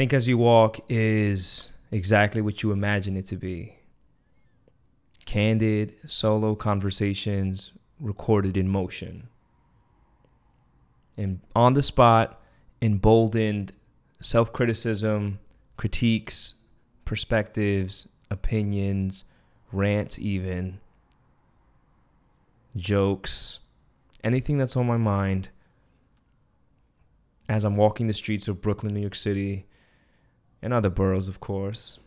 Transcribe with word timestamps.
Think 0.00 0.14
as 0.14 0.26
you 0.26 0.38
walk 0.38 0.78
is 0.88 1.72
exactly 1.92 2.40
what 2.40 2.62
you 2.62 2.72
imagine 2.72 3.18
it 3.18 3.26
to 3.26 3.36
be 3.36 3.76
candid, 5.26 5.94
solo 6.06 6.54
conversations 6.54 7.72
recorded 8.00 8.56
in 8.56 8.66
motion. 8.66 9.28
And 11.18 11.40
on 11.54 11.74
the 11.74 11.82
spot, 11.82 12.40
emboldened 12.80 13.74
self 14.22 14.54
criticism, 14.54 15.38
critiques, 15.76 16.54
perspectives, 17.04 18.08
opinions, 18.30 19.24
rants, 19.70 20.18
even 20.18 20.80
jokes, 22.74 23.60
anything 24.24 24.56
that's 24.56 24.78
on 24.78 24.86
my 24.86 24.96
mind 24.96 25.50
as 27.50 27.64
I'm 27.64 27.76
walking 27.76 28.06
the 28.06 28.14
streets 28.14 28.48
of 28.48 28.62
Brooklyn, 28.62 28.94
New 28.94 29.00
York 29.00 29.14
City, 29.14 29.66
and 30.62 30.72
other 30.72 30.90
boroughs, 30.90 31.28
of 31.28 31.40
course. 31.40 31.98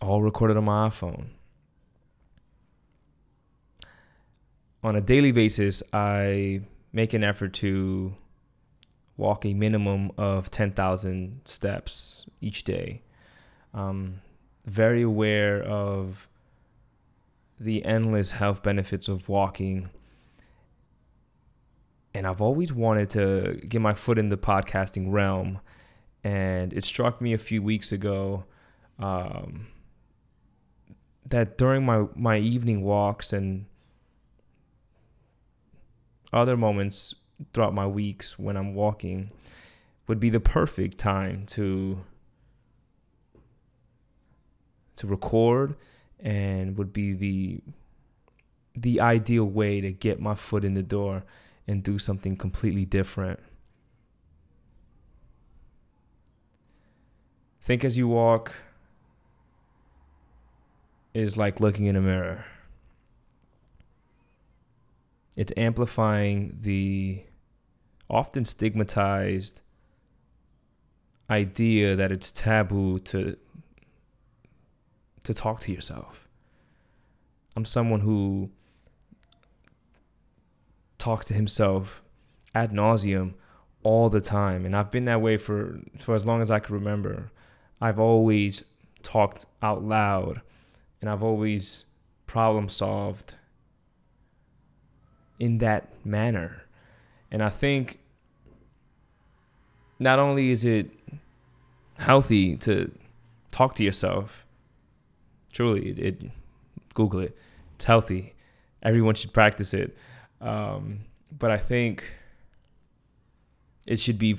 All 0.00 0.22
recorded 0.22 0.56
on 0.56 0.64
my 0.64 0.88
iPhone. 0.88 1.28
On 4.82 4.94
a 4.94 5.00
daily 5.00 5.32
basis, 5.32 5.82
I 5.92 6.60
make 6.92 7.12
an 7.12 7.24
effort 7.24 7.52
to 7.54 8.14
walk 9.16 9.44
a 9.44 9.52
minimum 9.52 10.12
of 10.16 10.50
10,000 10.50 11.40
steps 11.44 12.26
each 12.40 12.64
day. 12.64 13.02
Um, 13.74 14.20
very 14.64 15.02
aware 15.02 15.62
of 15.62 16.28
the 17.58 17.84
endless 17.84 18.30
health 18.30 18.62
benefits 18.62 19.08
of 19.08 19.28
walking. 19.28 19.90
And 22.14 22.26
I've 22.26 22.40
always 22.40 22.72
wanted 22.72 23.10
to 23.10 23.60
get 23.68 23.80
my 23.80 23.94
foot 23.94 24.18
in 24.18 24.28
the 24.28 24.38
podcasting 24.38 25.12
realm. 25.12 25.58
And 26.28 26.74
it 26.74 26.84
struck 26.84 27.22
me 27.22 27.32
a 27.32 27.38
few 27.38 27.62
weeks 27.62 27.90
ago 27.90 28.44
um, 28.98 29.68
that 31.26 31.56
during 31.56 31.86
my, 31.86 32.04
my 32.14 32.36
evening 32.36 32.82
walks 32.82 33.32
and 33.32 33.64
other 36.30 36.54
moments 36.54 37.14
throughout 37.54 37.72
my 37.72 37.86
weeks 37.86 38.38
when 38.38 38.58
I'm 38.58 38.74
walking 38.74 39.30
would 40.06 40.20
be 40.20 40.28
the 40.28 40.40
perfect 40.40 40.98
time 40.98 41.46
to 41.46 42.04
to 44.96 45.06
record 45.06 45.76
and 46.20 46.76
would 46.76 46.92
be 46.92 47.14
the 47.14 47.60
the 48.74 49.00
ideal 49.00 49.46
way 49.46 49.80
to 49.80 49.92
get 49.92 50.20
my 50.20 50.34
foot 50.34 50.62
in 50.62 50.74
the 50.74 50.82
door 50.82 51.24
and 51.66 51.82
do 51.82 51.98
something 51.98 52.36
completely 52.36 52.84
different. 52.84 53.40
Think 57.68 57.84
as 57.84 57.98
you 57.98 58.08
walk 58.08 58.54
is 61.12 61.36
like 61.36 61.60
looking 61.60 61.84
in 61.84 61.96
a 61.96 62.00
mirror. 62.00 62.46
It's 65.36 65.52
amplifying 65.54 66.56
the 66.62 67.24
often 68.08 68.46
stigmatized 68.46 69.60
idea 71.28 71.94
that 71.94 72.10
it's 72.10 72.30
taboo 72.30 73.00
to 73.00 73.36
to 75.24 75.34
talk 75.34 75.60
to 75.60 75.70
yourself. 75.70 76.26
I'm 77.54 77.66
someone 77.66 78.00
who 78.00 78.48
talks 80.96 81.26
to 81.26 81.34
himself 81.34 82.02
ad 82.54 82.70
nauseum 82.70 83.34
all 83.82 84.08
the 84.08 84.22
time, 84.22 84.64
and 84.64 84.74
I've 84.74 84.90
been 84.90 85.04
that 85.04 85.20
way 85.20 85.36
for 85.36 85.80
for 85.98 86.14
as 86.14 86.24
long 86.24 86.40
as 86.40 86.50
I 86.50 86.60
can 86.60 86.74
remember. 86.74 87.30
I've 87.80 87.98
always 87.98 88.64
talked 89.02 89.46
out 89.62 89.82
loud, 89.84 90.40
and 91.00 91.08
I've 91.10 91.22
always 91.22 91.84
problem 92.26 92.68
solved 92.68 93.34
in 95.38 95.58
that 95.58 95.88
manner. 96.04 96.64
And 97.30 97.42
I 97.42 97.48
think 97.48 98.00
not 99.98 100.18
only 100.18 100.50
is 100.50 100.64
it 100.64 100.90
healthy 101.98 102.56
to 102.56 102.90
talk 103.50 103.74
to 103.74 103.84
yourself, 103.84 104.46
truly, 105.52 105.90
it, 105.90 105.98
it 105.98 106.30
Google 106.94 107.20
it. 107.20 107.36
It's 107.76 107.84
healthy. 107.84 108.34
Everyone 108.82 109.14
should 109.14 109.32
practice 109.32 109.72
it. 109.72 109.96
Um, 110.40 111.00
but 111.36 111.50
I 111.50 111.56
think 111.56 112.04
it 113.88 114.00
should 114.00 114.18
be 114.18 114.38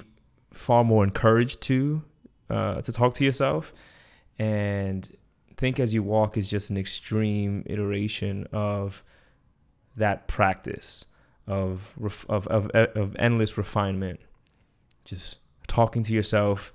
far 0.51 0.83
more 0.83 1.03
encouraged 1.03 1.61
to 1.61 2.03
uh, 2.49 2.81
to 2.81 2.91
talk 2.91 3.13
to 3.15 3.25
yourself. 3.25 3.73
And 4.37 5.15
think 5.57 5.79
as 5.79 5.93
you 5.93 6.01
walk 6.03 6.37
is 6.37 6.49
just 6.49 6.69
an 6.69 6.77
extreme 6.77 7.63
iteration 7.65 8.47
of 8.53 9.03
that 9.95 10.27
practice 10.27 11.05
of 11.47 11.93
of 12.29 12.47
of, 12.47 12.69
of 12.71 13.15
endless 13.19 13.57
refinement. 13.57 14.19
Just 15.03 15.39
talking 15.67 16.03
to 16.03 16.13
yourself 16.13 16.73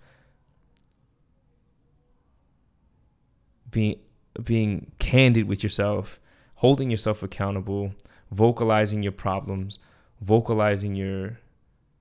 being 3.70 3.98
being 4.42 4.92
candid 4.98 5.48
with 5.48 5.62
yourself 5.62 6.20
holding 6.56 6.90
yourself 6.90 7.22
accountable 7.22 7.92
vocalizing 8.30 9.02
your 9.02 9.12
problems 9.12 9.78
vocalizing 10.20 10.94
your 10.94 11.38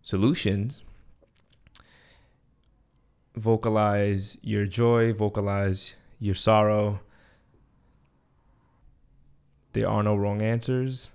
solutions 0.04 0.84
vocalize 3.36 4.38
your 4.42 4.66
joy 4.66 5.12
vocalize 5.14 5.96
your 6.20 6.36
sorrow. 6.36 7.02
There 9.74 9.90
are 9.90 10.04
no 10.04 10.16
wrong 10.16 10.42
answers. 10.42 11.10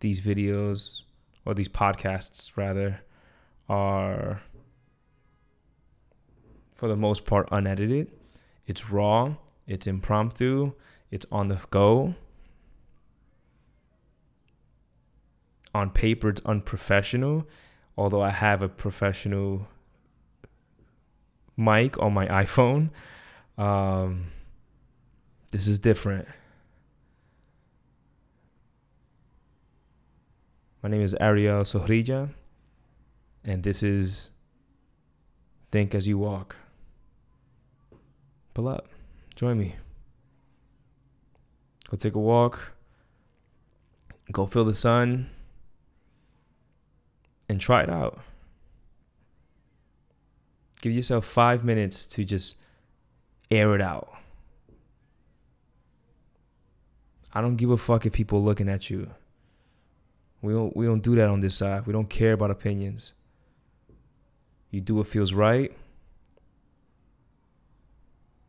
These 0.00 0.20
videos 0.20 1.02
or 1.44 1.54
these 1.54 1.68
podcasts 1.68 2.56
rather 2.56 3.00
are 3.68 4.42
for 6.72 6.88
the 6.88 6.96
most 6.96 7.26
part 7.26 7.48
unedited. 7.52 8.10
It's 8.66 8.90
raw, 8.90 9.34
it's 9.66 9.86
impromptu, 9.86 10.72
it's 11.10 11.26
on 11.30 11.48
the 11.48 11.60
go. 11.70 12.14
On 15.74 15.90
paper, 15.90 16.30
it's 16.30 16.40
unprofessional, 16.46 17.46
although 17.98 18.22
I 18.22 18.30
have 18.30 18.62
a 18.62 18.68
professional 18.68 19.66
mic 21.56 22.00
on 22.00 22.14
my 22.14 22.28
iPhone. 22.28 22.90
Um, 23.58 24.28
this 25.50 25.66
is 25.66 25.80
different. 25.80 26.28
My 30.80 30.88
name 30.88 31.02
is 31.02 31.16
Ariel 31.20 31.62
Zorrilla, 31.62 32.30
and 33.44 33.64
this 33.64 33.82
is 33.82 34.30
Think 35.72 35.92
As 35.92 36.06
You 36.06 36.18
Walk. 36.18 36.54
Pull 38.54 38.68
up, 38.68 38.86
join 39.34 39.58
me. 39.58 39.74
Go 41.90 41.96
take 41.96 42.14
a 42.14 42.20
walk, 42.20 42.74
go 44.30 44.46
feel 44.46 44.64
the 44.64 44.74
sun, 44.74 45.30
and 47.48 47.60
try 47.60 47.82
it 47.82 47.90
out. 47.90 48.20
Give 50.80 50.92
yourself 50.92 51.24
five 51.24 51.64
minutes 51.64 52.04
to 52.06 52.24
just 52.24 52.56
air 53.50 53.74
it 53.74 53.80
out. 53.80 54.12
I 57.32 57.40
don't 57.40 57.56
give 57.56 57.70
a 57.70 57.76
fuck 57.76 58.06
if 58.06 58.12
people 58.12 58.38
are 58.38 58.42
looking 58.42 58.68
at 58.68 58.90
you. 58.90 59.10
We 60.40 60.52
don't 60.52 60.76
we 60.76 60.86
don't 60.86 61.02
do 61.02 61.16
that 61.16 61.28
on 61.28 61.40
this 61.40 61.56
side. 61.56 61.86
We 61.86 61.92
don't 61.92 62.08
care 62.08 62.32
about 62.32 62.50
opinions. 62.50 63.12
You 64.70 64.80
do 64.80 64.94
what 64.96 65.06
feels 65.08 65.32
right. 65.32 65.72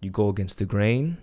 You 0.02 0.12
go 0.12 0.30
against 0.30 0.60
the 0.60 0.66
grain. 0.66 1.18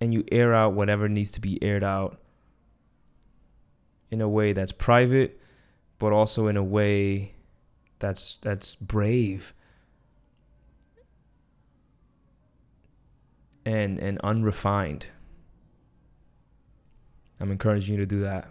And 0.00 0.14
you 0.14 0.24
air 0.32 0.54
out 0.54 0.72
whatever 0.72 1.08
needs 1.08 1.30
to 1.32 1.40
be 1.40 1.62
aired 1.62 1.84
out 1.84 2.18
in 4.10 4.20
a 4.20 4.28
way 4.28 4.52
that's 4.52 4.72
private, 4.72 5.40
but 5.98 6.12
also 6.12 6.46
in 6.46 6.56
a 6.56 6.64
way 6.64 7.34
that's 7.98 8.38
that's 8.42 8.74
brave 8.74 9.54
and 13.64 13.98
and 13.98 14.18
unrefined. 14.22 15.06
I'm 17.38 17.50
encouraging 17.50 17.94
you 17.94 18.00
to 18.00 18.06
do 18.06 18.20
that. 18.20 18.48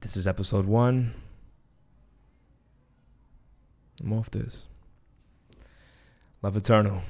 This 0.00 0.16
is 0.16 0.26
episode 0.26 0.66
one. 0.66 1.14
I'm 4.02 4.12
off 4.12 4.30
this. 4.30 4.64
Love 6.42 6.56
eternal. 6.56 7.02